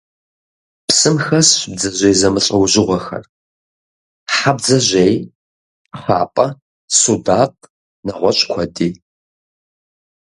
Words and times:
Псым 0.87 1.17
хэсщ 1.25 1.53
бдзэжьей 1.73 2.15
зэмылӀэужьыгъуэхэр: 2.19 3.25
хьэбдзэжъей, 4.35 5.13
кхъапӀэ, 5.93 6.47
судакъ, 6.99 7.61
нэгъуэщӀ 8.05 8.45
куэди. 8.51 8.89